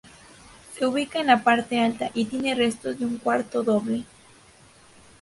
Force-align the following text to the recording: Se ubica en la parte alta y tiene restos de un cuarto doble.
Se 0.73 0.83
ubica 0.87 1.19
en 1.19 1.27
la 1.27 1.43
parte 1.43 1.79
alta 1.79 2.09
y 2.15 2.25
tiene 2.25 2.55
restos 2.55 2.97
de 2.97 3.05
un 3.05 3.19
cuarto 3.19 3.61
doble. 3.61 4.03